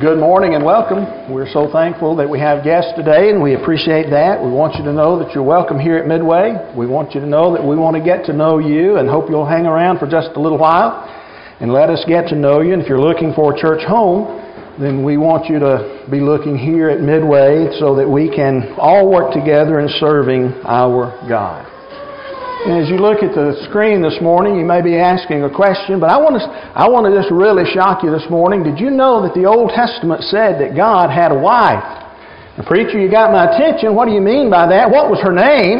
[0.00, 1.32] Good morning and welcome.
[1.32, 4.36] We're so thankful that we have guests today and we appreciate that.
[4.44, 6.52] We want you to know that you're welcome here at Midway.
[6.76, 9.30] We want you to know that we want to get to know you and hope
[9.30, 11.00] you'll hang around for just a little while
[11.60, 12.74] and let us get to know you.
[12.74, 14.36] And if you're looking for a church home,
[14.78, 19.10] then we want you to be looking here at Midway so that we can all
[19.10, 21.75] work together in serving our God.
[22.66, 26.02] And as you look at the screen this morning, you may be asking a question,
[26.02, 28.66] but I want to, I want to just really shock you this morning.
[28.66, 31.86] Did you know that the Old Testament said that God had a wife?
[32.58, 33.94] The preacher, you got my attention.
[33.94, 34.90] What do you mean by that?
[34.90, 35.78] What was her name?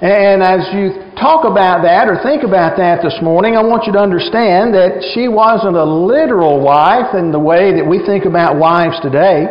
[0.00, 3.92] And as you talk about that or think about that this morning, I want you
[3.92, 8.56] to understand that she wasn't a literal wife in the way that we think about
[8.56, 9.44] wives today.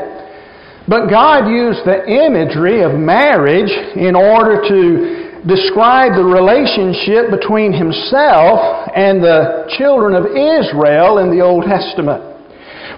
[0.89, 8.87] But God used the imagery of marriage in order to describe the relationship between himself
[8.95, 12.23] and the children of Israel in the Old Testament.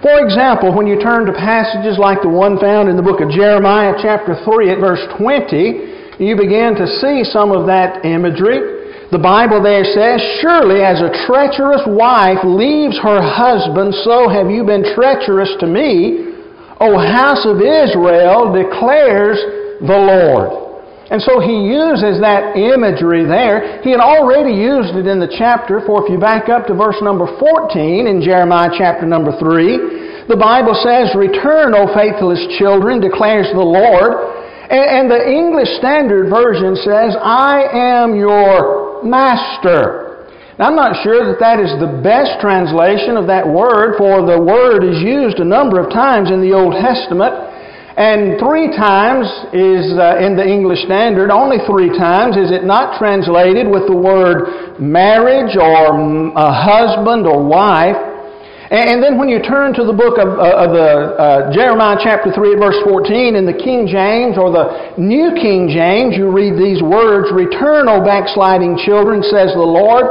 [0.02, 3.30] For example, when you turn to passages like the one found in the book of
[3.30, 9.08] Jeremiah, chapter 3, at verse 20, you begin to see some of that imagery.
[9.10, 14.62] The Bible there says, Surely as a treacherous wife leaves her husband, so have you
[14.62, 16.34] been treacherous to me.
[16.78, 19.38] O house of Israel declares
[19.80, 20.65] the Lord.
[21.06, 23.78] And so he uses that imagery there.
[23.86, 26.98] He had already used it in the chapter, for if you back up to verse
[26.98, 33.46] number 14 in Jeremiah chapter number 3, the Bible says, Return, O faithless children, declares
[33.54, 34.34] the Lord.
[34.66, 40.26] And the English Standard Version says, I am your master.
[40.58, 44.42] Now, I'm not sure that that is the best translation of that word, for the
[44.42, 47.55] word is used a number of times in the Old Testament.
[47.96, 49.24] And three times
[49.56, 53.96] is uh, in the English Standard, only three times is it not translated with the
[53.96, 57.96] word marriage or mm, a husband or wife.
[58.68, 62.28] And then when you turn to the book of, uh, of the uh, Jeremiah chapter
[62.28, 66.84] 3 verse 14 in the King James or the New King James, you read these
[66.84, 70.04] words, Return, O backsliding children, says the Lord,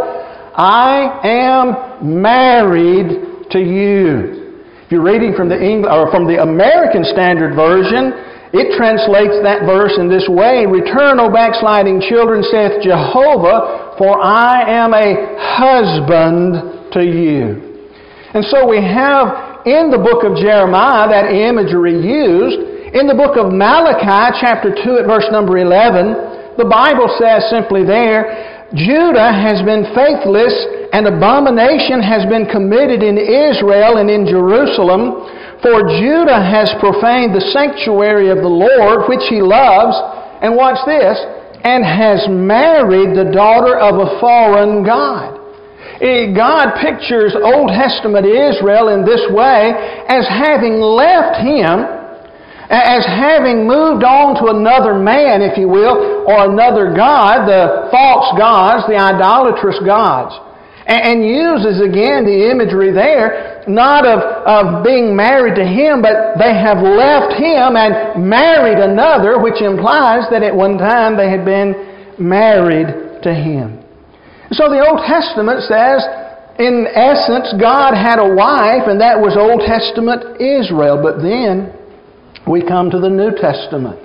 [0.58, 4.45] I am married to you.
[4.86, 8.14] If you're reading from the English, or from the American Standard Version,
[8.54, 14.62] it translates that verse in this way Return, O backsliding children, saith Jehovah, for I
[14.62, 17.82] am a husband to you.
[18.38, 22.94] And so we have in the book of Jeremiah that imagery used.
[22.94, 27.82] In the book of Malachi, chapter 2, at verse number 11, the Bible says simply
[27.82, 30.54] there, Judah has been faithless
[30.92, 35.28] and abomination has been committed in Israel and in Jerusalem.
[35.64, 39.96] For Judah has profaned the sanctuary of the Lord, which he loves.
[40.44, 41.16] And watch this,
[41.64, 45.40] and has married the daughter of a foreign God.
[46.04, 49.72] Eh, God pictures Old Testament Israel in this way
[50.12, 52.05] as having left Him
[52.70, 58.34] as having moved on to another man, if you will, or another God, the false
[58.38, 60.34] gods, the idolatrous gods.
[60.86, 66.54] And uses again the imagery there, not of, of being married to him, but they
[66.54, 71.74] have left him and married another, which implies that at one time they had been
[72.20, 73.82] married to him.
[74.54, 76.06] So the Old Testament says,
[76.62, 81.02] in essence, God had a wife, and that was Old Testament Israel.
[81.02, 81.74] But then,
[82.48, 83.98] we come to the New Testament.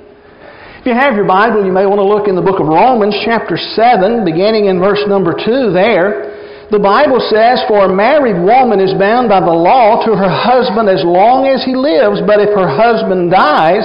[0.81, 3.13] If you have your Bible, you may want to look in the book of Romans,
[3.21, 6.73] chapter 7, beginning in verse number 2 there.
[6.73, 10.89] The Bible says, For a married woman is bound by the law to her husband
[10.89, 13.85] as long as he lives, but if her husband dies,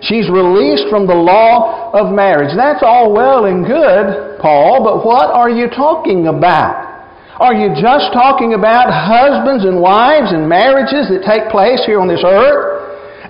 [0.00, 2.56] she's released from the law of marriage.
[2.56, 6.88] That's all well and good, Paul, but what are you talking about?
[7.36, 12.08] Are you just talking about husbands and wives and marriages that take place here on
[12.08, 12.79] this earth?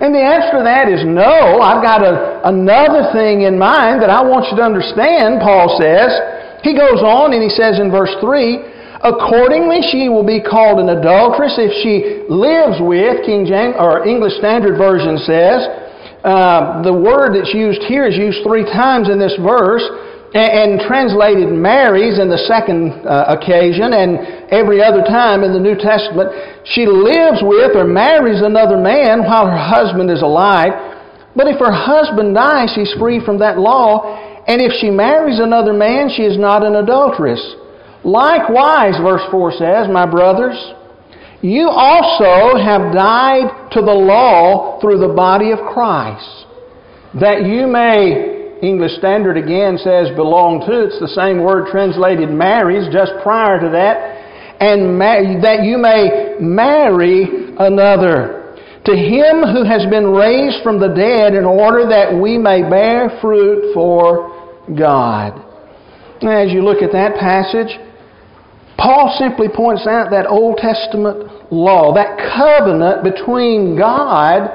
[0.01, 1.61] And the answer to that is no.
[1.61, 6.09] I've got a, another thing in mind that I want you to understand, Paul says.
[6.65, 10.89] He goes on and he says in verse 3, Accordingly, she will be called an
[10.89, 15.69] adulteress if she lives with, King James, or English Standard Version says.
[16.21, 19.81] Uh, the word that's used here is used three times in this verse
[20.33, 25.75] and, translated marries in the second uh, occasion, and every other time in the New
[25.75, 26.31] Testament,
[26.63, 30.71] she lives with or marries another man while her husband is alive.
[31.35, 35.73] But if her husband dies, she's free from that law, and if she marries another
[35.73, 37.41] man, she is not an adulteress.
[38.03, 40.55] Likewise, verse 4 says, My brothers,
[41.41, 46.45] you also have died to the law through the body of Christ,
[47.19, 50.85] that you may English Standard again says belong to.
[50.85, 54.57] It's the same word translated marries just prior to that.
[54.61, 58.37] And ma- that you may marry another.
[58.85, 63.19] to him who has been raised from the dead in order that we may bear
[63.21, 65.37] fruit for God.
[66.21, 67.77] As you look at that passage,
[68.77, 74.49] Paul simply points out that Old Testament law, that covenant between God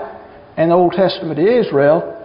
[0.56, 2.15] and Old Testament Israel,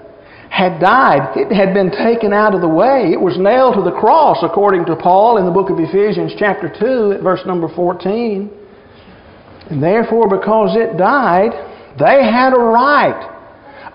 [0.52, 1.32] had died.
[1.38, 3.08] It had been taken out of the way.
[3.16, 6.68] It was nailed to the cross, according to Paul in the book of Ephesians, chapter
[6.68, 8.52] 2, at verse number 14.
[9.72, 11.56] And therefore, because it died,
[11.98, 13.16] they had a right,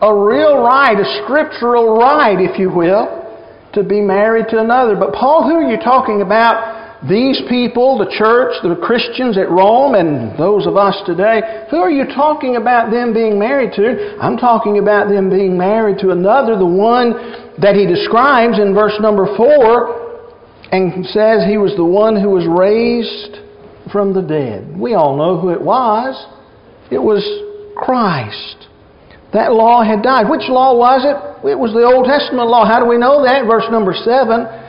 [0.01, 3.29] a real right, a scriptural right, if you will,
[3.75, 4.97] to be married to another.
[4.97, 6.76] But Paul, who are you talking about?
[7.09, 11.91] These people, the church, the Christians at Rome, and those of us today, who are
[11.91, 14.19] you talking about them being married to?
[14.21, 17.15] I'm talking about them being married to another, the one
[17.63, 20.07] that he describes in verse number 4
[20.73, 23.39] and says he was the one who was raised
[23.93, 24.77] from the dead.
[24.77, 26.19] We all know who it was.
[26.91, 27.23] It was
[27.77, 28.67] Christ.
[29.33, 30.29] That law had died.
[30.29, 31.15] Which law was it?
[31.47, 32.67] It was the Old Testament law.
[32.67, 33.47] How do we know that?
[33.47, 34.66] Verse number 7,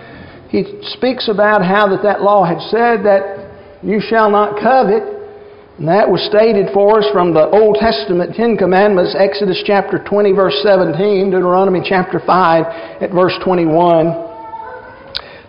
[0.50, 0.64] he
[0.96, 5.04] speaks about how that, that law had said that you shall not covet.
[5.78, 10.32] And that was stated for us from the Old Testament Ten Commandments, Exodus chapter 20,
[10.32, 14.26] verse 17, Deuteronomy chapter 5, at verse 21.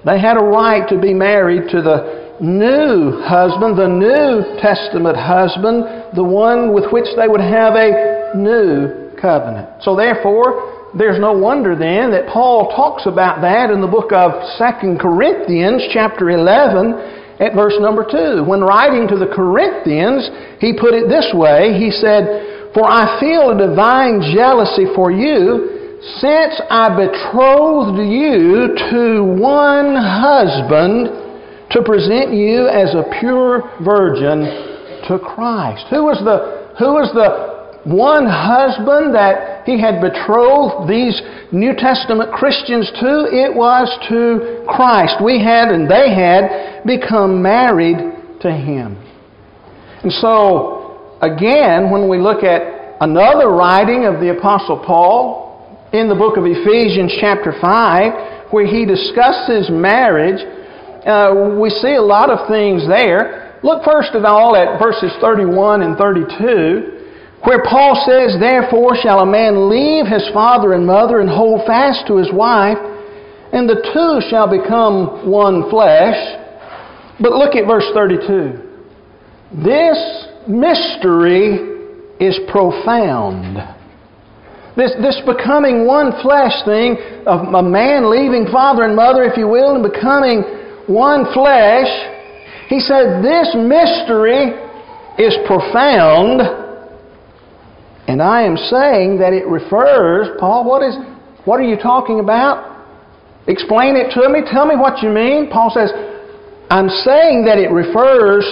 [0.05, 6.12] They had a right to be married to the new husband, the New Testament husband,
[6.15, 9.83] the one with which they would have a new covenant.
[9.83, 14.32] So therefore, there's no wonder then that Paul talks about that in the book of
[14.56, 18.44] 2 Corinthians chapter 11 at verse number 2.
[18.49, 20.29] When writing to the Corinthians,
[20.61, 21.76] he put it this way.
[21.76, 25.76] He said, For I feel a divine jealousy for you
[26.23, 31.29] since I betrothed you to one husband
[31.75, 35.85] to present you as a pure virgin to Christ.
[35.90, 41.20] Who was the, who was the one husband that he had betrothed these
[41.53, 43.29] New Testament Christians to?
[43.29, 45.20] It was to Christ.
[45.20, 48.00] We had and they had become married
[48.41, 48.97] to him.
[50.00, 56.17] And so, again, when we look at another writing of the Apostle Paul in the
[56.17, 60.41] book of Ephesians, chapter 5, where he discusses marriage,
[61.05, 63.61] uh, we see a lot of things there.
[63.62, 66.98] Look first of all at verses 31 and 32,
[67.44, 72.06] where Paul says, Therefore shall a man leave his father and mother and hold fast
[72.08, 72.79] to his wife,
[73.52, 76.19] and the two shall become one flesh.
[77.20, 78.69] But look at verse 32.
[79.64, 81.79] This mystery
[82.20, 83.56] is profound.
[84.76, 89.49] This, this becoming one flesh thing of a man leaving father and mother, if you
[89.49, 90.43] will, and becoming
[90.87, 91.88] one flesh,
[92.69, 94.55] he said, This mystery
[95.19, 96.68] is profound,
[98.08, 100.96] and I am saying that it refers, Paul, what is
[101.44, 102.76] what are you talking about?
[103.46, 104.40] Explain it to me.
[104.50, 105.49] Tell me what you mean.
[105.50, 105.93] Paul says,
[106.70, 108.44] I'm saying that it refers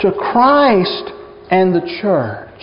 [0.00, 1.10] to Christ
[1.50, 2.62] and the church.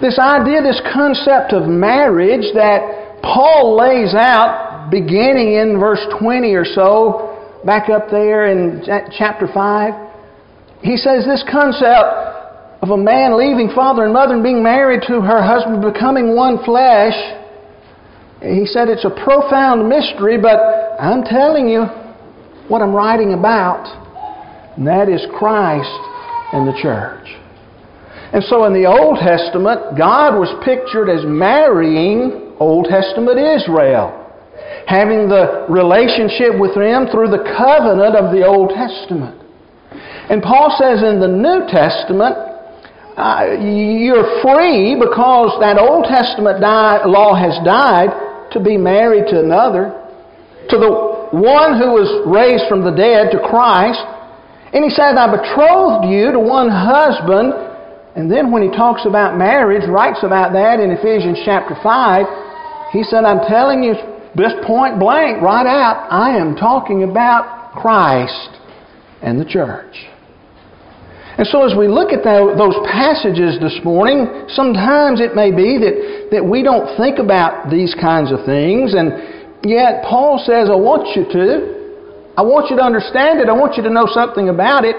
[0.00, 6.64] This idea, this concept of marriage that Paul lays out beginning in verse 20 or
[6.64, 8.84] so back up there in
[9.16, 9.94] chapter 5,
[10.82, 12.35] he says this concept
[12.86, 16.62] of a man leaving father and mother and being married to her husband, becoming one
[16.64, 17.14] flesh,
[18.40, 20.54] he said it's a profound mystery, but
[21.00, 21.82] I'm telling you
[22.68, 23.90] what I'm writing about,
[24.76, 25.98] and that is Christ
[26.54, 27.26] and the church.
[28.32, 34.22] And so in the Old Testament, God was pictured as marrying Old Testament Israel
[34.86, 39.34] having the relationship with them through the covenant of the Old Testament.
[40.30, 42.55] And Paul says in the New Testament,
[43.16, 48.12] uh, you're free because that Old Testament law has died
[48.52, 49.96] to be married to another,
[50.68, 50.92] to the
[51.32, 54.04] one who was raised from the dead, to Christ.
[54.76, 57.56] And he says, I betrothed you to one husband.
[58.20, 63.02] And then when he talks about marriage, writes about that in Ephesians chapter 5, he
[63.02, 63.96] said, I'm telling you
[64.36, 68.60] this point blank, right out, I am talking about Christ
[69.22, 69.96] and the church.
[71.36, 76.32] And so, as we look at those passages this morning, sometimes it may be that,
[76.32, 81.12] that we don't think about these kinds of things, and yet Paul says, I want
[81.12, 81.76] you to.
[82.40, 83.52] I want you to understand it.
[83.52, 84.96] I want you to know something about it.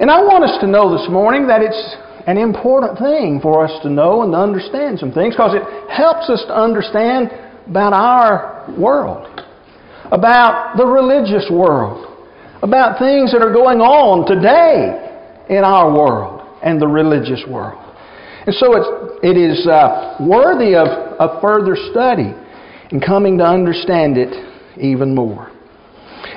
[0.00, 1.84] And I want us to know this morning that it's
[2.26, 6.32] an important thing for us to know and to understand some things because it helps
[6.32, 7.28] us to understand
[7.68, 9.40] about our world,
[10.12, 12.04] about the religious world,
[12.62, 15.05] about things that are going on today
[15.48, 17.82] in our world and the religious world.
[18.46, 18.90] And so it's,
[19.22, 20.86] it is uh, worthy of,
[21.18, 22.30] of further study
[22.90, 24.30] and coming to understand it
[24.78, 25.50] even more.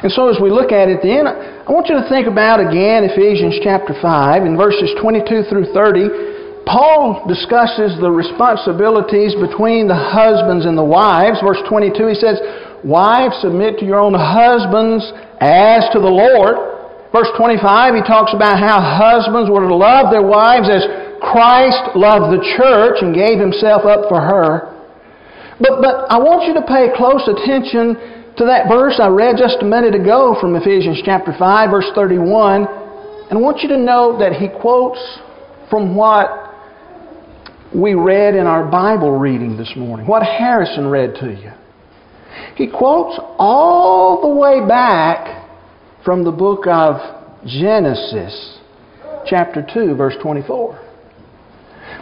[0.01, 3.05] And so as we look at it then, I want you to think about again
[3.05, 6.65] Ephesians chapter 5 in verses 22 through 30.
[6.65, 11.41] Paul discusses the responsibilities between the husbands and the wives.
[11.41, 12.37] Verse 22 he says,
[12.85, 15.03] Wives, submit to your own husbands
[15.41, 16.68] as to the Lord.
[17.11, 20.85] Verse 25, he talks about how husbands were to love their wives as
[21.19, 24.77] Christ loved the church and gave himself up for her.
[25.59, 27.97] But, but I want you to pay close attention
[28.37, 32.67] to that verse I read just a minute ago from Ephesians chapter 5, verse 31.
[33.29, 35.01] And I want you to note that he quotes
[35.69, 36.29] from what
[37.75, 41.51] we read in our Bible reading this morning, what Harrison read to you.
[42.55, 45.48] He quotes all the way back
[46.03, 46.97] from the book of
[47.45, 48.59] Genesis,
[49.25, 50.79] chapter 2, verse 24,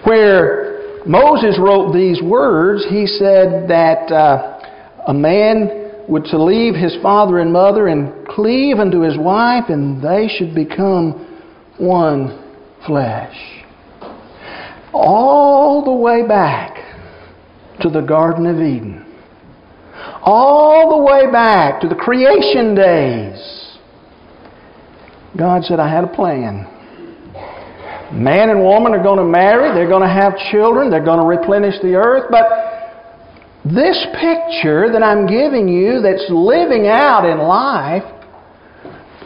[0.03, 2.85] where Moses wrote these words.
[2.89, 4.59] He said that uh,
[5.07, 10.01] a man would to leave his father and mother and cleave unto his wife, and
[10.01, 11.41] they should become
[11.77, 12.43] one
[12.85, 13.35] flesh.
[14.93, 16.75] All the way back
[17.81, 19.07] to the Garden of Eden
[20.27, 23.66] all the way back to the creation days,
[25.37, 26.65] God said, I had a plan.
[28.11, 31.25] Man and woman are going to marry, they're going to have children, they're going to
[31.25, 32.45] replenish the earth, but
[33.65, 38.03] this picture that I'm giving you that's living out in life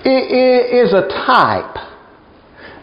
[0.03, 1.75] is a type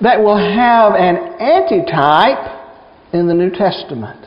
[0.00, 4.24] that will have an antitype in the New Testament.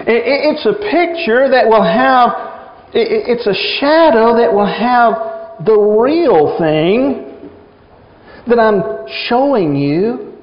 [0.00, 2.52] It's a picture that will have
[2.92, 7.25] it's a shadow that will have the real thing
[8.48, 10.34] that I'm showing you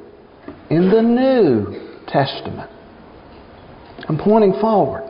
[0.69, 2.69] in the New Testament.
[4.07, 5.09] I'm pointing forward.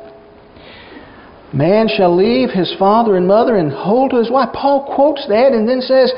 [1.54, 4.50] Man shall leave his father and mother and hold to his wife.
[4.54, 6.12] Paul quotes that and then says,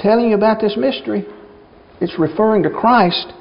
[0.00, 1.26] telling you about this mystery.
[2.00, 3.32] It's referring to Christ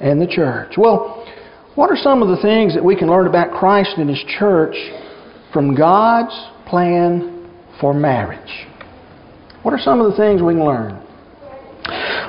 [0.00, 0.74] and the church.
[0.76, 1.26] Well,
[1.74, 4.74] what are some of the things that we can learn about Christ and his church
[5.52, 6.34] from God's
[6.66, 7.50] plan
[7.80, 8.66] for marriage.
[9.62, 11.05] What are some of the things we can learn?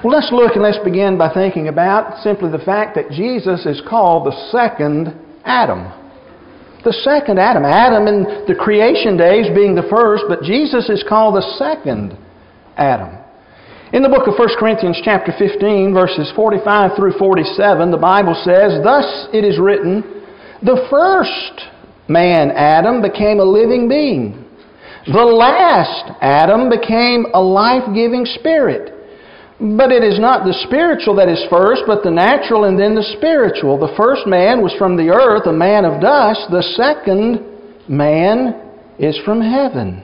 [0.04, 3.82] Well, let's look and let's begin by thinking about simply the fact that Jesus is
[3.90, 5.92] called the second Adam.
[6.84, 7.66] The second Adam.
[7.66, 12.18] Adam in the creation days being the first, but Jesus is called the second
[12.78, 13.18] Adam.
[13.94, 18.84] In the book of 1 Corinthians chapter 15 verses 45 through 47, the Bible says,
[18.84, 20.04] Thus it is written,
[20.62, 21.72] the first
[22.10, 24.44] man, Adam, became a living being.
[25.08, 28.97] The last Adam became a life giving spirit.
[29.60, 33.16] But it is not the spiritual that is first, but the natural and then the
[33.18, 33.80] spiritual.
[33.80, 36.46] The first man was from the earth, a man of dust.
[36.52, 37.42] The second
[37.90, 38.54] man
[39.00, 40.04] is from heaven.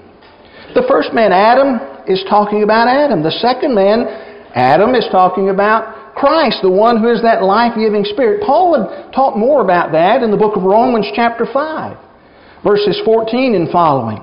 [0.74, 1.77] The first man, Adam,
[2.10, 3.22] is talking about Adam.
[3.22, 4.10] The second man,
[4.55, 8.41] Adam, is talking about Christ, the one who is that life giving Spirit.
[8.41, 11.98] Paul would talk more about that in the book of Romans, chapter 5,
[12.63, 14.17] verses 14 and following.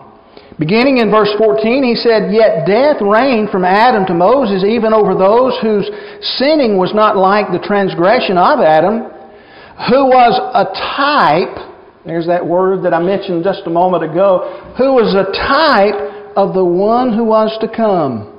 [0.61, 5.17] Beginning in verse 14, he said, Yet death reigned from Adam to Moses, even over
[5.17, 5.89] those whose
[6.37, 9.09] sinning was not like the transgression of Adam,
[9.89, 10.69] who was a
[11.01, 11.57] type,
[12.05, 15.97] there's that word that I mentioned just a moment ago, who was a type
[16.37, 18.37] of the one who was to come.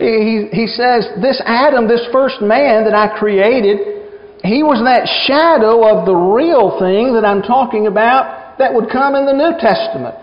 [0.00, 4.08] He, he says, This Adam, this first man that I created,
[4.40, 9.14] he was that shadow of the real thing that I'm talking about that would come
[9.14, 10.16] in the New Testament.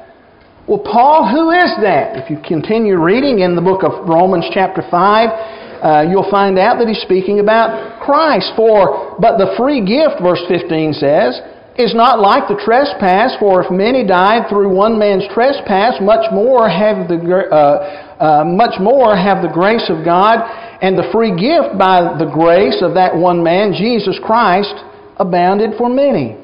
[0.63, 2.15] Well, Paul, who is that?
[2.15, 6.79] If you continue reading in the book of Romans, chapter 5, uh, you'll find out
[6.79, 8.55] that he's speaking about Christ.
[8.55, 11.35] For, but the free gift, verse 15 says,
[11.75, 16.71] is not like the trespass, for if many died through one man's trespass, much more
[16.71, 20.47] have the uh, uh, much more have the grace of God
[20.79, 24.71] and the free gift by the grace of that one man, Jesus Christ,
[25.19, 26.39] abounded for many.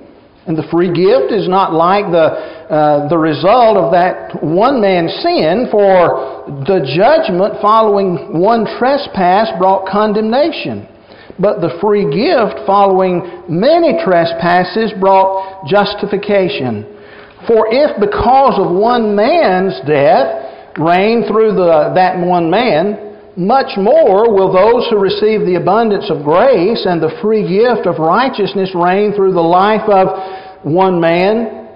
[0.50, 2.26] And the free gift is not like the,
[2.74, 9.86] uh, the result of that one man's sin, for the judgment following one trespass brought
[9.86, 10.90] condemnation.
[11.38, 16.98] But the free gift following many trespasses brought justification.
[17.46, 23.09] For if because of one man's death, reign through the, that one man,
[23.40, 27.98] much more will those who receive the abundance of grace and the free gift of
[27.98, 31.70] righteousness reign through the life of one man,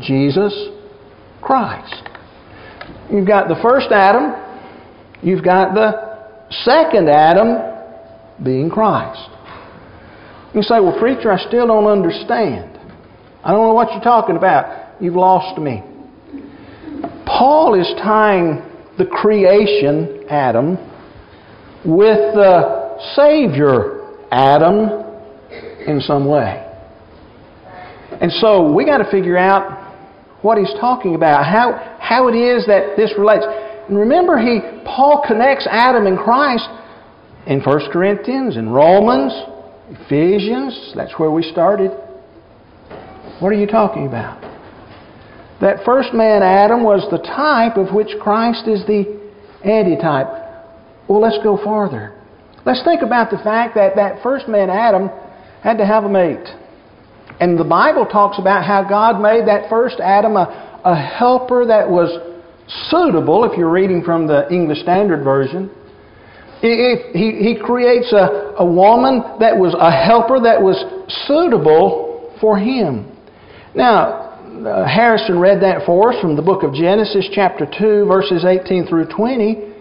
[0.00, 0.54] Jesus
[1.42, 2.08] Christ.
[3.12, 4.32] You've got the first Adam,
[5.20, 7.76] you've got the second Adam
[8.42, 9.28] being Christ.
[10.54, 12.78] You say, Well, preacher, I still don't understand.
[13.44, 15.02] I don't know what you're talking about.
[15.02, 15.82] You've lost me.
[17.26, 18.62] Paul is tying
[18.98, 20.76] the creation, Adam,
[21.84, 25.04] with the Savior, Adam,
[25.86, 26.62] in some way.
[28.20, 29.94] And so we got to figure out
[30.42, 33.44] what he's talking about, how, how it is that this relates.
[33.88, 36.68] And remember, he Paul connects Adam and Christ
[37.46, 39.32] in 1 Corinthians, in Romans,
[39.90, 40.92] Ephesians.
[40.96, 41.90] That's where we started.
[43.40, 44.55] What are you talking about?
[45.60, 49.20] That first man, Adam, was the type of which Christ is the
[49.64, 50.28] antitype.
[51.08, 52.12] Well, let's go farther.
[52.66, 55.08] Let's think about the fact that that first man, Adam,
[55.62, 56.46] had to have a mate.
[57.40, 61.88] And the Bible talks about how God made that first Adam a, a helper that
[61.88, 62.10] was
[62.90, 65.70] suitable, if you're reading from the English Standard Version.
[66.60, 70.76] He, he, he creates a, a woman that was a helper that was
[71.26, 73.12] suitable for him.
[73.74, 74.25] Now,
[74.64, 78.86] uh, Harrison read that for us from the book of Genesis, chapter 2, verses 18
[78.86, 79.74] through 20.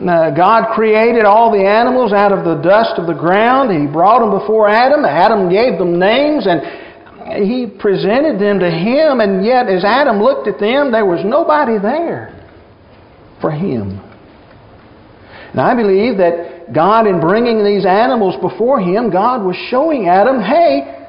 [0.00, 3.70] Uh, God created all the animals out of the dust of the ground.
[3.70, 5.04] He brought them before Adam.
[5.04, 6.60] Adam gave them names and
[7.46, 11.78] he presented them to him, and yet as Adam looked at them, there was nobody
[11.78, 12.34] there
[13.40, 14.00] for him.
[15.52, 20.42] And I believe that God, in bringing these animals before him, God was showing Adam,
[20.42, 21.06] hey,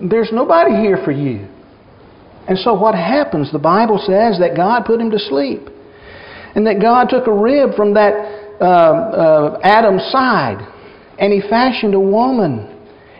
[0.00, 1.48] there's nobody here for you.
[2.50, 3.52] And so what happens?
[3.52, 5.68] The Bible says that God put him to sleep.
[6.56, 8.12] And that God took a rib from that
[8.60, 10.58] uh, uh, Adam's side
[11.20, 12.66] and he fashioned a woman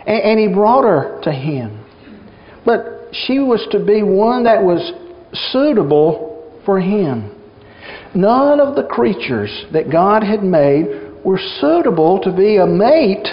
[0.05, 1.87] and, and he brought her to him.
[2.67, 4.93] But she was to be one that was
[5.53, 7.31] suitable for him.
[8.17, 13.29] None of the creatures that God had made were suitable to be a mate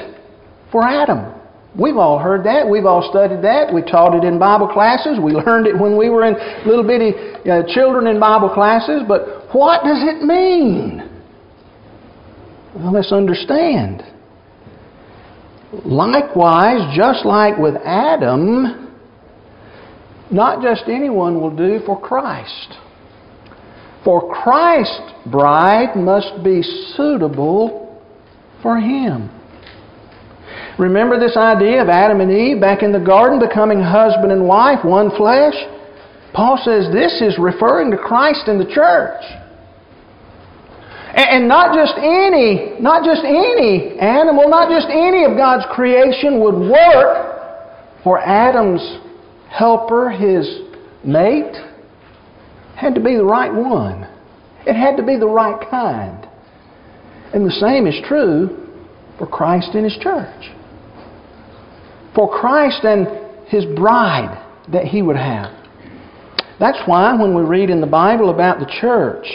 [0.71, 1.36] for Adam.
[1.77, 2.67] We've all heard that.
[2.67, 3.71] We've all studied that.
[3.71, 5.19] We taught it in Bible classes.
[5.21, 6.33] We learned it when we were in
[6.65, 7.13] little bitty
[7.49, 9.03] uh, children in Bible classes.
[9.07, 11.07] But what does it mean?
[12.75, 14.03] Well, let's understand.
[15.85, 18.95] Likewise, just like with Adam,
[20.31, 22.73] not just anyone will do for Christ.
[24.03, 26.61] For Christ's bride must be
[26.95, 28.01] suitable
[28.63, 29.36] for Him.
[30.77, 34.85] Remember this idea of Adam and Eve back in the garden becoming husband and wife,
[34.85, 35.55] one flesh?
[36.33, 39.23] Paul says this is referring to Christ and the church.
[41.15, 46.53] And not just any, not just any animal, not just any of God's creation would
[46.53, 48.99] work for Adam's
[49.49, 50.47] helper, his
[51.03, 51.55] mate,
[52.75, 54.07] had to be the right one.
[54.67, 56.27] It had to be the right kind.
[57.33, 58.67] And the same is true
[59.17, 60.51] for Christ and His church.
[62.17, 63.07] For Christ and
[63.47, 65.53] His bride that He would have.
[66.59, 69.27] That's why when we read in the Bible about the church,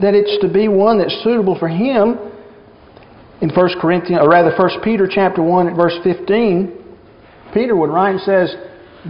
[0.00, 2.18] that it's to be one that's suitable for Him,
[3.40, 6.78] in 1 Corinthians, or rather 1 Peter chapter 1 at verse 15,
[7.52, 8.54] Peter would write and says,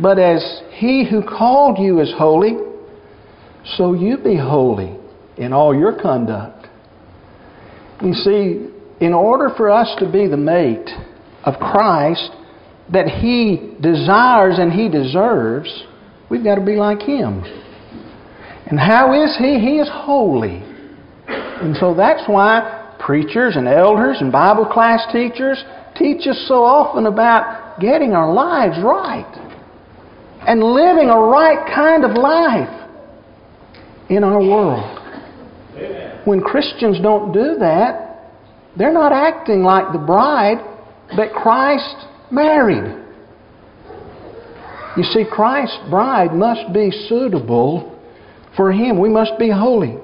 [0.01, 2.57] but as he who called you is holy,
[3.77, 4.97] so you be holy
[5.37, 6.67] in all your conduct.
[8.03, 8.69] You see,
[9.05, 10.89] in order for us to be the mate
[11.45, 12.31] of Christ
[12.93, 15.85] that he desires and he deserves,
[16.31, 17.43] we've got to be like him.
[18.67, 19.59] And how is he?
[19.59, 20.63] He is holy.
[21.27, 25.63] And so that's why preachers and elders and Bible class teachers
[25.97, 29.27] teach us so often about getting our lives right
[30.47, 32.91] and living a right kind of life
[34.09, 34.99] in our world.
[36.25, 38.31] When Christians don't do that,
[38.77, 40.59] they're not acting like the bride
[41.17, 43.01] that Christ married.
[44.97, 47.99] You see, Christ's bride must be suitable
[48.57, 49.01] for Him.
[49.01, 49.97] We must be holy.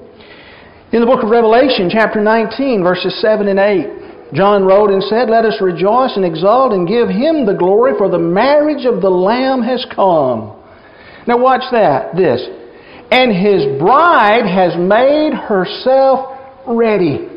[0.91, 5.29] In the book of Revelation, chapter 19, verses 7 and 8, John wrote and said,
[5.29, 9.09] Let us rejoice and exult and give him the glory, for the marriage of the
[9.09, 10.57] Lamb has come.
[11.27, 12.15] Now, watch that.
[12.15, 12.41] This.
[13.11, 16.37] And his bride has made herself
[16.67, 17.28] ready.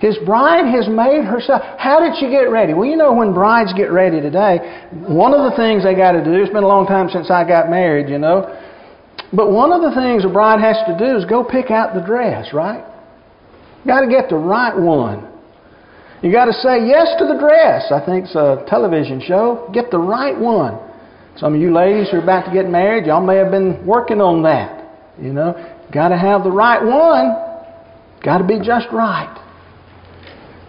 [0.00, 1.62] His bride has made herself.
[1.78, 2.74] How did she get ready?
[2.74, 4.58] Well, you know, when brides get ready today,
[5.06, 7.46] one of the things they got to do, it's been a long time since I
[7.46, 8.44] got married, you know,
[9.32, 12.00] but one of the things a bride has to do is go pick out the
[12.00, 12.84] dress, right?
[13.86, 15.30] Got to get the right one.
[16.22, 17.92] You got to say yes to the dress.
[17.92, 19.68] I think it's a television show.
[19.74, 20.78] Get the right one.
[21.36, 24.20] Some of you ladies who are about to get married, y'all may have been working
[24.20, 24.88] on that.
[25.20, 25.52] You know,
[25.92, 27.36] got to have the right one.
[28.22, 29.40] Got to be just right.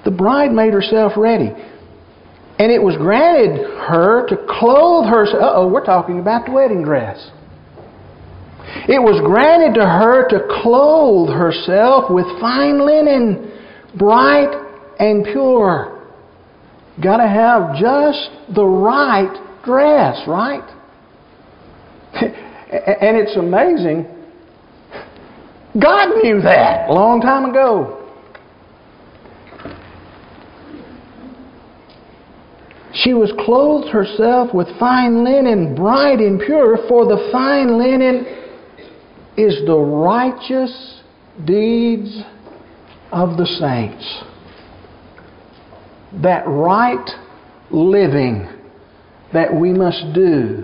[0.06, 1.52] The bride made herself ready.
[2.58, 5.42] And it was granted her to clothe herself.
[5.44, 7.32] Oh, we're talking about the wedding dress.
[8.88, 13.52] It was granted to her to clothe herself with fine linen,
[13.98, 14.54] bright
[15.00, 16.08] and pure.
[17.02, 20.64] Got to have just the right dress, right?
[22.14, 24.06] and it's amazing.
[25.82, 28.05] God knew that a long time ago.
[33.04, 38.26] She was clothed herself with fine linen, bright and pure, for the fine linen
[39.38, 41.02] is the righteous
[41.44, 42.22] deeds
[43.12, 44.24] of the saints.
[46.24, 47.06] That right
[47.70, 48.48] living
[49.34, 50.64] that we must do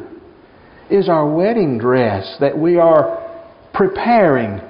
[0.90, 3.30] is our wedding dress that we are
[3.74, 4.62] preparing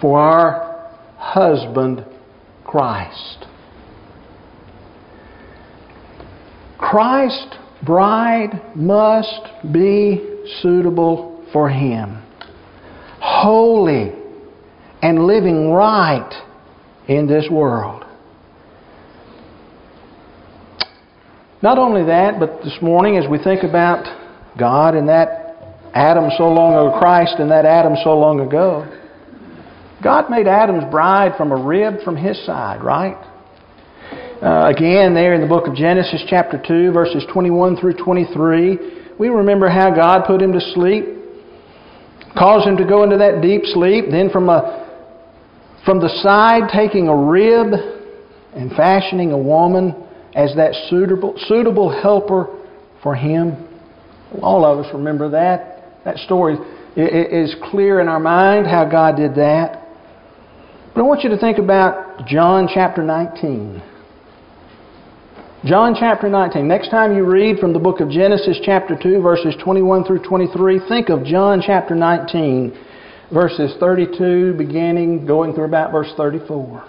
[0.00, 2.04] for our husband,
[2.64, 3.46] Christ.
[6.78, 12.22] Christ's bride must be suitable for Him,
[13.20, 14.12] holy
[15.02, 16.32] and living right
[17.08, 18.04] in this world.
[21.62, 24.04] Not only that, but this morning as we think about
[24.58, 25.46] God and that
[25.94, 28.86] Adam so long ago, Christ and that Adam so long ago,
[30.02, 33.16] God made Adam's bride from a rib from his side, right?
[34.46, 38.78] Uh, again, there in the book of Genesis, chapter 2, verses 21 through 23,
[39.18, 41.04] we remember how God put him to sleep,
[42.38, 44.86] caused him to go into that deep sleep, then from, a,
[45.84, 47.72] from the side taking a rib
[48.54, 49.96] and fashioning a woman
[50.36, 52.46] as that suitable, suitable helper
[53.02, 53.66] for him.
[54.42, 56.04] All of us remember that.
[56.04, 56.56] That story
[56.94, 59.82] is clear in our mind how God did that.
[60.94, 63.95] But I want you to think about John chapter 19.
[65.66, 66.68] John chapter 19.
[66.68, 70.78] Next time you read from the book of Genesis chapter 2, verses 21 through 23,
[70.88, 72.72] think of John chapter 19,
[73.34, 76.86] verses 32, beginning, going through about verse 34.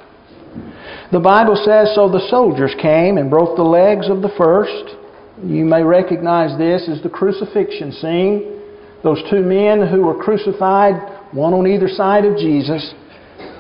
[1.12, 4.96] The Bible says, So the soldiers came and broke the legs of the first.
[5.44, 8.62] You may recognize this as the crucifixion scene.
[9.04, 11.02] Those two men who were crucified,
[11.34, 12.94] one on either side of Jesus.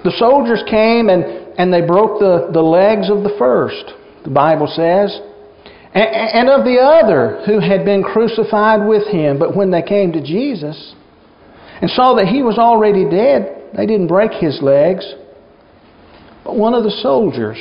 [0.03, 1.23] The soldiers came and,
[1.57, 3.96] and they broke the, the legs of the first,
[4.27, 5.21] the Bible says,
[5.93, 9.39] and, of the other who had been crucified with him.
[9.39, 10.95] But when they came to Jesus
[11.81, 15.05] and saw that he was already dead, they didn't break his legs.
[16.43, 17.57] But one of the soldiers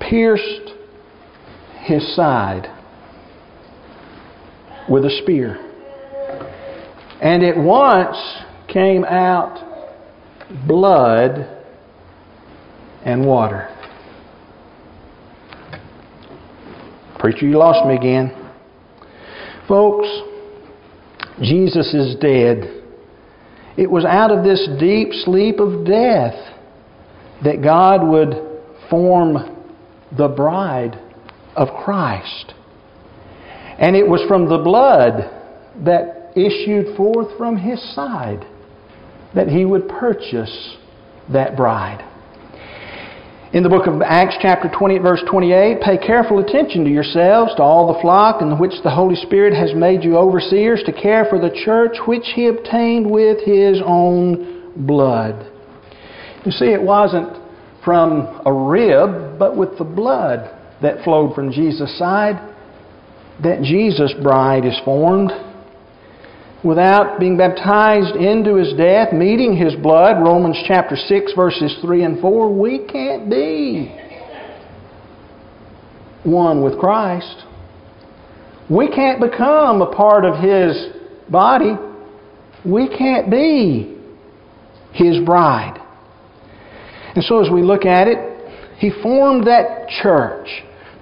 [0.00, 0.72] pierced
[1.84, 2.66] his side
[4.90, 5.54] with a spear.
[7.22, 8.16] And at once
[8.66, 9.62] came out
[10.66, 11.62] blood
[13.04, 13.72] and water.
[17.18, 18.30] Preacher, you lost me again.
[19.68, 20.06] Folks,
[21.40, 22.82] Jesus is dead.
[23.76, 26.34] It was out of this deep sleep of death
[27.44, 28.34] that God would
[28.88, 29.64] form
[30.16, 30.98] the bride
[31.54, 32.54] of Christ.
[33.78, 35.30] And it was from the blood
[35.84, 38.46] that issued forth from his side
[39.34, 40.76] that he would purchase
[41.30, 42.02] that bride.
[43.52, 47.62] In the book of Acts, chapter 20, verse 28, pay careful attention to yourselves, to
[47.62, 51.38] all the flock in which the Holy Spirit has made you overseers, to care for
[51.38, 55.52] the church which he obtained with his own blood.
[56.44, 57.40] You see, it wasn't
[57.84, 60.50] from a rib, but with the blood
[60.82, 62.52] that flowed from Jesus' side
[63.44, 65.30] that Jesus' bride is formed.
[66.64, 72.20] Without being baptized into his death, meeting his blood, Romans chapter 6, verses 3 and
[72.20, 73.94] 4, we can't be
[76.24, 77.44] one with Christ.
[78.68, 80.88] We can't become a part of his
[81.30, 81.76] body.
[82.64, 83.96] We can't be
[84.92, 85.80] his bride.
[87.14, 88.18] And so as we look at it,
[88.78, 90.48] He formed that church.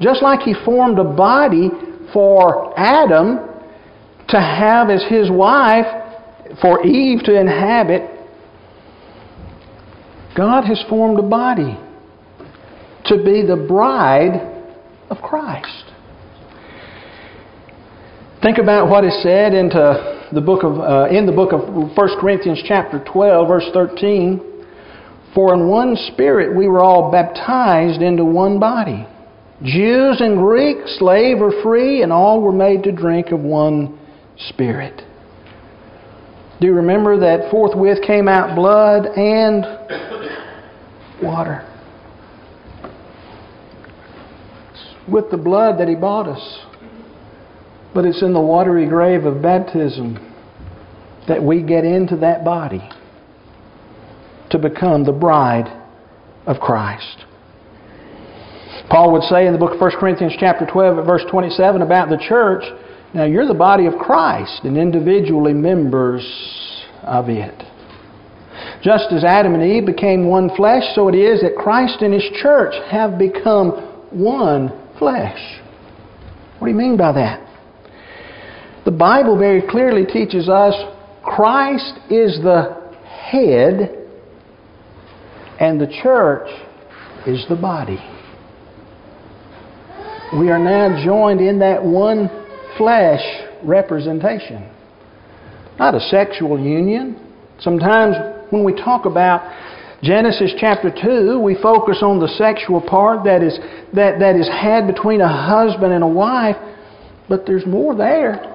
[0.00, 1.70] Just like He formed a body
[2.12, 3.53] for Adam
[4.28, 5.86] to have as his wife,
[6.60, 8.10] for Eve to inhabit,
[10.36, 11.78] God has formed a body
[13.06, 14.40] to be the bride
[15.10, 15.84] of Christ.
[18.42, 22.20] Think about what is said into the book of, uh, in the book of 1
[22.20, 24.40] Corinthians chapter 12, verse 13.
[25.34, 29.06] For in one Spirit we were all baptized into one body.
[29.62, 33.98] Jews and Greeks, slave or free, and all were made to drink of one
[34.36, 35.02] Spirit.
[36.60, 39.64] Do you remember that forthwith came out blood and
[41.22, 41.68] water?
[44.72, 46.60] It's with the blood that He bought us,
[47.94, 50.30] but it's in the watery grave of baptism
[51.28, 52.88] that we get into that body
[54.50, 55.66] to become the bride
[56.46, 57.24] of Christ.
[58.90, 62.10] Paul would say in the book of 1 Corinthians chapter 12 at verse 27 about
[62.10, 62.62] the church,
[63.14, 66.24] now you're the body of Christ and individually members
[67.02, 67.62] of it.
[68.82, 72.28] Just as Adam and Eve became one flesh, so it is that Christ and His
[72.42, 73.70] church have become
[74.10, 75.38] one flesh.
[76.58, 77.40] What do you mean by that?
[78.84, 80.74] The Bible very clearly teaches us
[81.24, 84.06] Christ is the head
[85.58, 86.48] and the church
[87.26, 87.98] is the body.
[90.36, 92.43] We are now joined in that one
[92.76, 93.22] flesh
[93.62, 94.70] representation.
[95.78, 97.20] Not a sexual union.
[97.60, 98.16] Sometimes
[98.50, 99.42] when we talk about
[100.02, 103.58] Genesis chapter 2, we focus on the sexual part that is,
[103.94, 106.56] that, that is had between a husband and a wife,
[107.28, 108.50] but there's more there.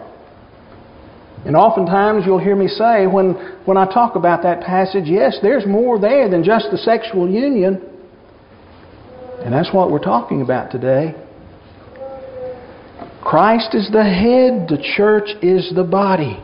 [1.46, 3.34] And oftentimes you'll hear me say when,
[3.66, 7.82] when I talk about that passage, yes, there's more there than just the sexual union.
[9.44, 11.16] And that's what we're talking about today.
[13.22, 16.42] Christ is the head, the church is the body.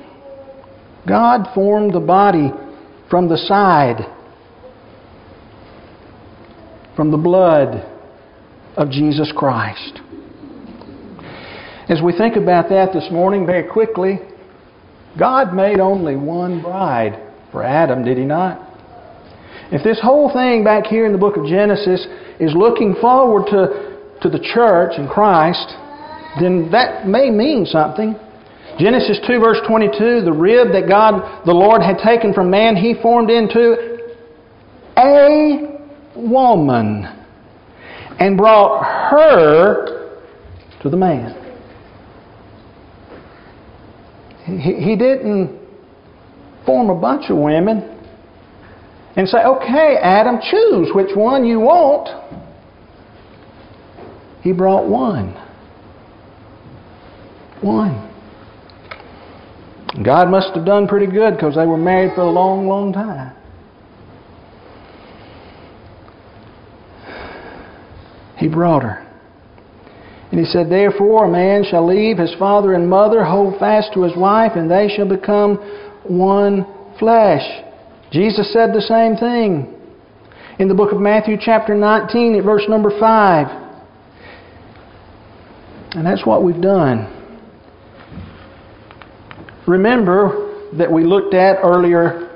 [1.07, 2.51] God formed the body
[3.09, 4.05] from the side,
[6.95, 7.91] from the blood
[8.75, 10.01] of Jesus Christ.
[11.87, 14.19] As we think about that this morning, very quickly,
[15.17, 18.59] God made only one bride for Adam, did He not?
[19.71, 22.05] If this whole thing back here in the book of Genesis
[22.39, 25.75] is looking forward to, to the church and Christ,
[26.39, 28.15] then that may mean something.
[28.77, 32.93] Genesis 2, verse 22 the rib that God, the Lord, had taken from man, He
[33.01, 33.97] formed into
[34.97, 35.79] a
[36.15, 37.05] woman
[38.19, 40.19] and brought her
[40.81, 41.41] to the man.
[44.45, 45.59] He, he didn't
[46.65, 47.91] form a bunch of women
[49.15, 52.09] and say, okay, Adam, choose which one you want.
[54.41, 55.33] He brought one.
[57.65, 58.11] One.
[60.03, 63.35] God must have done pretty good because they were married for a long, long time.
[68.37, 69.01] He brought her.
[70.29, 74.03] And he said, Therefore a man shall leave his father and mother, hold fast to
[74.03, 75.55] his wife, and they shall become
[76.03, 76.67] one
[76.99, 77.41] flesh.
[78.11, 79.73] Jesus said the same thing
[80.59, 83.47] in the book of Matthew, chapter 19, at verse number 5.
[85.93, 87.14] And that's what we've done.
[89.67, 92.29] Remember that we looked at earlier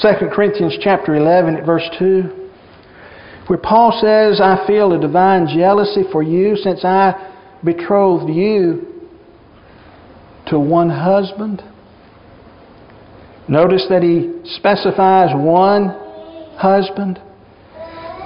[0.00, 2.42] 2 Corinthians chapter 11 at verse 2
[3.46, 7.32] where Paul says, I feel a divine jealousy for you since I
[7.64, 9.08] betrothed you
[10.46, 11.62] to one husband.
[13.48, 15.88] Notice that he specifies one
[16.56, 17.20] husband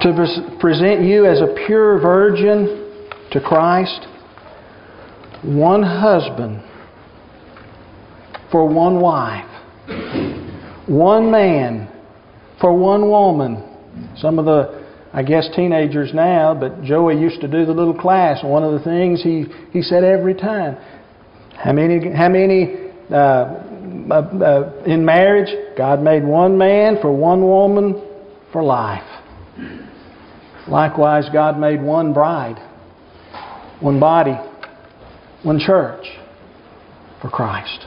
[0.01, 4.05] to present you as a pure virgin to Christ.
[5.43, 6.63] One husband
[8.51, 9.49] for one wife.
[10.87, 11.91] One man
[12.59, 13.63] for one woman.
[14.17, 18.43] Some of the I guess teenagers now, but Joey used to do the little class.
[18.43, 20.75] One of the things he, he said every time,
[21.55, 27.41] how many, how many uh, uh, uh, in marriage, God made one man for one
[27.41, 28.03] woman
[28.51, 29.03] for life.
[30.67, 32.57] Likewise, God made one bride,
[33.79, 34.35] one body,
[35.43, 36.05] one church
[37.21, 37.85] for Christ.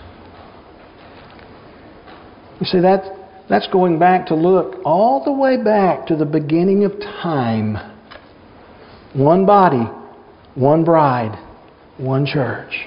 [2.61, 3.03] You see, that,
[3.49, 7.77] that's going back to look all the way back to the beginning of time.
[9.15, 9.89] One body,
[10.55, 11.37] one bride,
[11.97, 12.87] one church.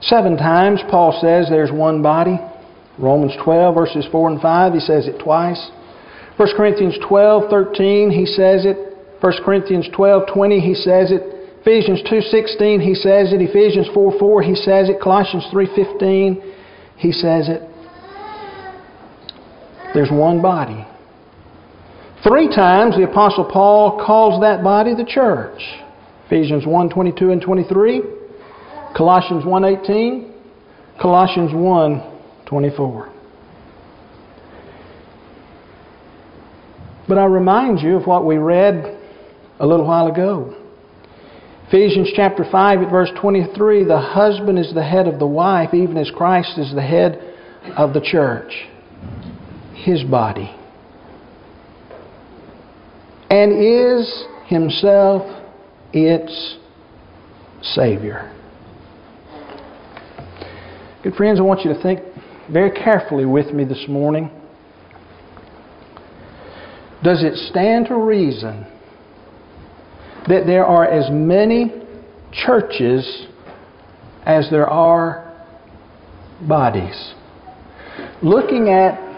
[0.00, 2.38] Seven times Paul says there's one body.
[2.98, 5.70] Romans 12, verses 4 and 5, he says it twice.
[6.36, 8.76] 1 Corinthians 12, 13, he says it.
[9.20, 11.22] 1 Corinthians 12, 20, he says it.
[11.60, 13.42] Ephesians 2, 16, he says it.
[13.42, 15.00] Ephesians 4, 4, he says it.
[15.02, 16.54] Colossians 3, 15,
[16.96, 17.69] he says it.
[19.92, 20.86] There's one body.
[22.22, 25.60] Three times the Apostle Paul calls that body the church.
[26.26, 28.02] Ephesians 1 22 and 23,
[28.96, 30.34] Colossians 1 18,
[31.00, 33.12] Colossians 1 24.
[37.08, 38.96] But I remind you of what we read
[39.58, 40.56] a little while ago.
[41.66, 45.96] Ephesians chapter 5 at verse 23 the husband is the head of the wife, even
[45.96, 47.18] as Christ is the head
[47.76, 48.52] of the church
[49.84, 50.54] his body
[53.30, 55.22] and is himself
[55.92, 56.58] its
[57.62, 58.36] Savior.
[61.02, 62.00] Good friends, I want you to think
[62.52, 64.30] very carefully with me this morning.
[67.02, 68.66] Does it stand to reason
[70.28, 71.72] that there are as many
[72.32, 73.26] churches
[74.26, 75.46] as there are
[76.46, 77.14] bodies?
[78.22, 79.09] Looking at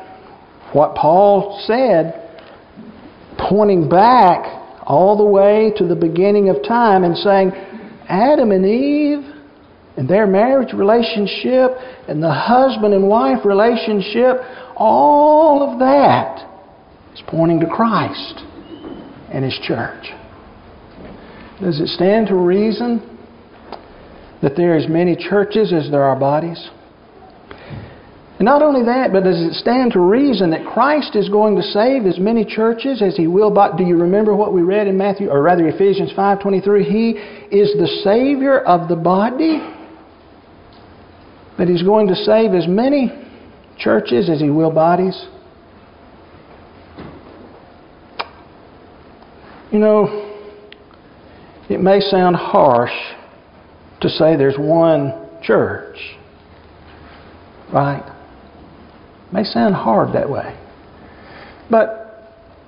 [0.72, 2.18] what Paul said,
[3.38, 7.52] pointing back all the way to the beginning of time and saying,
[8.08, 9.32] Adam and Eve
[9.96, 11.70] and their marriage relationship
[12.08, 14.36] and the husband and wife relationship,
[14.76, 16.48] all of that
[17.14, 18.40] is pointing to Christ
[19.32, 20.06] and His church.
[21.60, 23.08] Does it stand to reason
[24.42, 26.70] that there are as many churches as there are bodies?
[28.42, 31.62] And not only that, but does it stand to reason that Christ is going to
[31.62, 33.52] save as many churches as He will?
[33.52, 36.82] But do you remember what we read in Matthew, or rather Ephesians five twenty three?
[36.82, 37.10] He
[37.56, 39.60] is the Savior of the body,
[41.56, 43.12] but He's going to save as many
[43.78, 45.24] churches as He will bodies.
[49.70, 50.34] You know,
[51.70, 52.90] it may sound harsh
[54.00, 55.96] to say there's one church,
[57.72, 58.11] right?
[59.32, 60.58] May sound hard that way.
[61.70, 62.02] But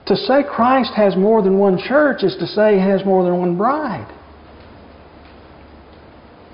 [0.07, 3.39] to say Christ has more than one church is to say he has more than
[3.39, 4.11] one bride.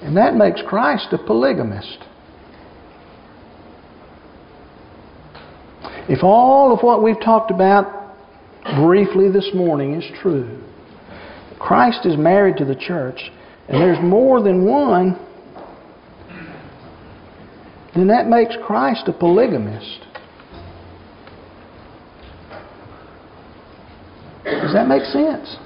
[0.02, 1.98] And that makes Christ a polygamist.
[6.08, 8.16] If all of what we've talked about
[8.76, 10.60] briefly this morning is true,
[11.58, 13.30] Christ is married to the church,
[13.68, 15.18] and there's more than one
[17.94, 20.06] then that makes Christ a polygamist.
[24.44, 25.56] Does that make sense?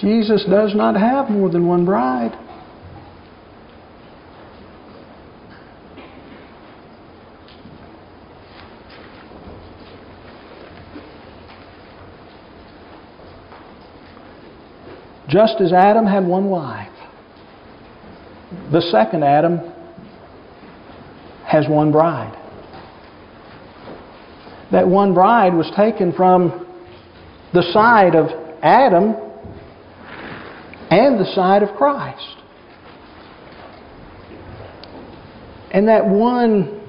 [0.00, 2.38] Jesus does not have more than one bride.
[15.28, 16.83] Just as Adam had one wife,
[18.74, 19.60] the second Adam
[21.46, 22.36] has one bride.
[24.72, 26.66] That one bride was taken from
[27.52, 28.26] the side of
[28.64, 29.14] Adam
[30.90, 32.36] and the side of Christ.
[35.70, 36.80] And that one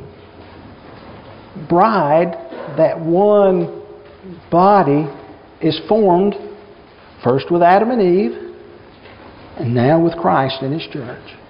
[1.70, 2.34] bride,
[2.78, 3.84] that one
[4.50, 5.08] body,
[5.62, 6.34] is formed
[7.24, 8.56] first with Adam and Eve,
[9.58, 11.45] and now with Christ and His church.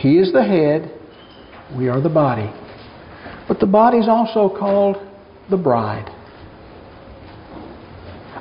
[0.00, 0.90] He is the head,
[1.76, 2.50] we are the body.
[3.46, 4.96] But the body is also called
[5.50, 6.08] the bride,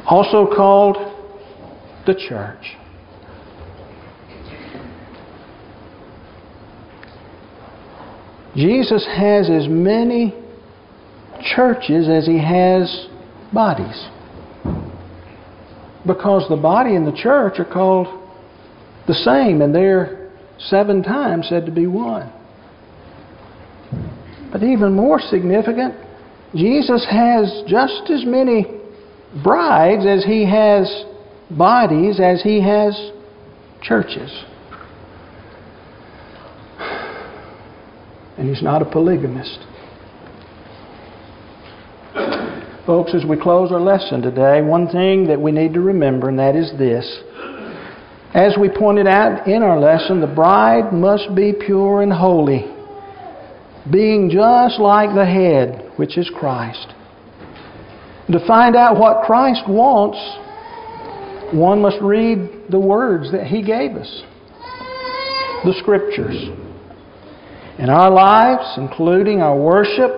[0.06, 0.96] also called
[2.06, 2.78] the church.
[8.56, 10.34] Jesus has as many
[11.56, 13.08] churches as he has
[13.54, 14.08] bodies.
[16.08, 18.08] Because the body and the church are called
[19.08, 20.19] the same and they're
[20.60, 22.32] seven times said to be one.
[24.52, 25.96] But even more significant,
[26.56, 28.66] Jesus has just as many
[29.44, 31.06] brides as he has
[31.52, 33.12] bodies, as he has
[33.82, 34.32] churches.
[38.38, 39.60] And he's not a polygamist.
[42.86, 46.40] Folks, as we close our lesson today, one thing that we need to remember, and
[46.40, 47.06] that is this
[48.34, 52.72] as we pointed out in our lesson, the bride must be pure and holy,
[53.92, 56.94] being just like the head, which is Christ.
[58.32, 60.20] To find out what Christ wants,
[61.52, 64.22] one must read the words that He gave us,
[65.66, 66.38] the Scriptures.
[67.80, 70.12] In our lives, including our worship,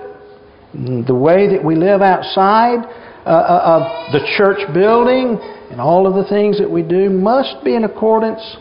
[0.73, 2.79] the way that we live outside
[3.25, 5.39] uh, uh of the church building,
[5.71, 8.57] and all of the things that we do must be in accordance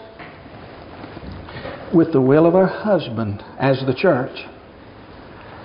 [1.92, 4.46] with the will of our husband as the church,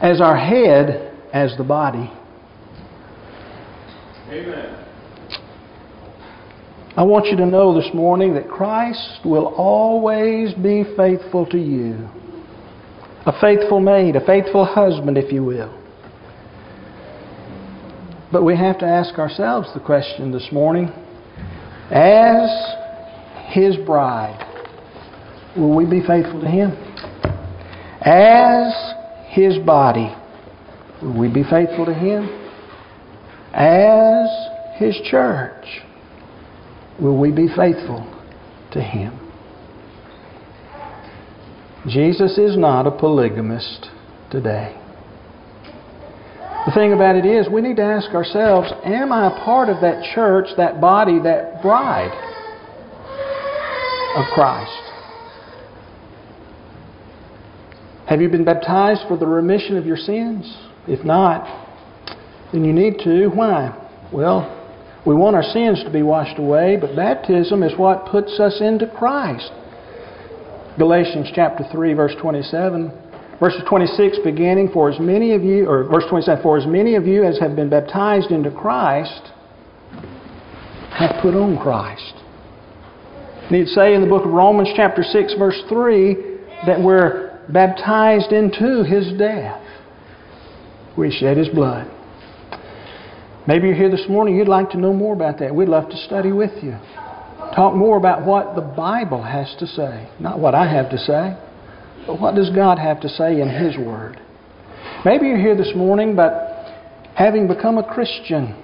[0.02, 2.12] as our head as the body.
[4.30, 4.86] Amen.
[6.98, 12.10] I want you to know this morning that Christ will always be faithful to you.
[13.28, 15.80] A faithful maid, a faithful husband, if you will.
[18.32, 20.92] But we have to ask ourselves the question this morning
[21.92, 22.50] as
[23.54, 24.42] His bride,
[25.58, 26.72] will we be faithful to Him?
[28.02, 28.94] As
[29.30, 30.16] His body,
[31.02, 32.42] will we be faithful to Him?
[33.56, 34.30] as
[34.78, 35.82] His church,
[37.00, 38.06] will we be faithful
[38.74, 39.20] to Him?
[41.88, 43.90] Jesus is not a polygamist
[44.30, 44.76] today.
[46.66, 49.82] The thing about it is, we need to ask ourselves Am I a part of
[49.82, 52.12] that church, that body, that bride
[54.16, 54.72] of Christ?
[58.08, 60.58] Have you been baptized for the remission of your sins?
[60.88, 61.68] If not,
[62.52, 63.28] then you need to.
[63.28, 63.76] Why?
[64.12, 64.52] Well,
[65.06, 68.88] we want our sins to be washed away, but baptism is what puts us into
[68.88, 69.52] Christ.
[70.80, 73.05] Galatians chapter 3 verse 27
[73.40, 77.06] verses 26 beginning for as many of you or verse 27 for as many of
[77.06, 79.32] you as have been baptized into Christ
[80.92, 82.14] have put on Christ.
[83.48, 86.16] And he'd say in the book of Romans chapter 6 verse 3
[86.66, 89.62] that we're baptized into his death.
[90.98, 91.92] We shed his blood.
[93.48, 95.54] Maybe you're here this morning, you'd like to know more about that.
[95.54, 96.78] We'd love to study with you.
[97.56, 100.10] Talk more about what the Bible has to say.
[100.20, 101.38] Not what I have to say,
[102.08, 104.20] but what does God have to say in His Word.
[105.04, 106.66] Maybe you're here this morning, but
[107.16, 108.56] having become a Christian,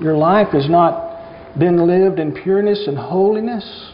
[0.00, 3.92] your life has not been lived in pureness and holiness,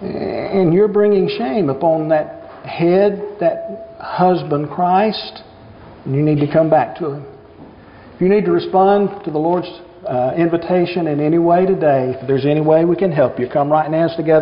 [0.00, 5.42] and you're bringing shame upon that head, that husband, Christ,
[6.04, 7.26] and you need to come back to Him.
[8.14, 9.68] If you need to respond to the Lord's
[10.06, 13.70] uh, invitation in any way today, if there's any way we can help you, come
[13.70, 14.38] right now together.